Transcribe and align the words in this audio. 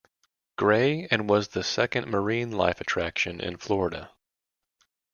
Gray 0.57 1.07
and 1.11 1.29
was 1.29 1.49
the 1.49 1.63
second 1.63 2.07
marine-life 2.09 2.81
attraction 2.81 3.39
in 3.39 3.57
Florida. 3.57 4.09